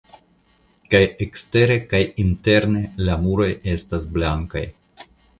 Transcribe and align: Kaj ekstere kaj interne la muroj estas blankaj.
Kaj 0.93 1.01
ekstere 1.25 1.75
kaj 1.91 1.99
interne 2.23 2.81
la 3.09 3.17
muroj 3.25 3.49
estas 3.75 4.07
blankaj. 4.15 4.63